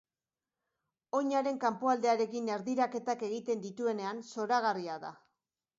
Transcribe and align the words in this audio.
Oinaren 1.19 1.59
kanpoaldearekin 1.65 2.49
erdiraketak 2.57 3.23
egiten 3.31 3.63
dituenean, 3.69 4.27
zoragarria 4.35 4.99
da. 5.07 5.19